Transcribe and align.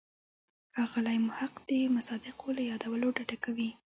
ښاغلی 0.73 1.17
محق 1.27 1.53
د 1.69 1.71
مصادقو 1.95 2.47
له 2.57 2.61
یادولو 2.69 3.07
ډډه 3.17 3.37
کوي. 3.43 3.69